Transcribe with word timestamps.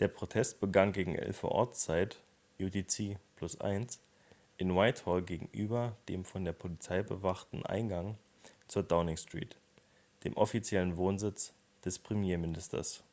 der 0.00 0.08
protest 0.08 0.58
begann 0.58 0.90
gegen 0.90 1.16
11:00 1.16 1.44
uhr 1.44 1.52
ortszeit 1.52 2.18
utc 2.58 3.16
+1 3.38 3.98
in 4.56 4.74
whitehall 4.74 5.22
gegenüber 5.22 5.96
dem 6.08 6.24
von 6.24 6.44
der 6.44 6.52
polizei 6.52 7.02
bewachten 7.04 7.64
eingang 7.64 8.18
zur 8.66 8.82
downing 8.82 9.16
street 9.16 9.56
dem 10.24 10.36
offiziellen 10.36 10.96
wohnsitz 10.96 11.52
des 11.84 12.00
premierministers 12.00 13.04